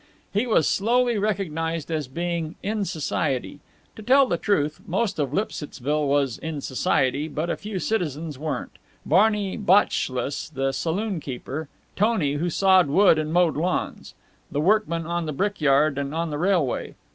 [0.33, 3.59] He was slowly recognized as being "in society."
[3.95, 8.79] To tell the truth, most of Lipsittsville was in society, but a few citizens weren't
[9.05, 14.15] Barney Bachschluss, the saloon keeper; Tony, who sawed wood and mowed lawns;
[14.51, 16.95] the workmen on the brick yard and on the railway.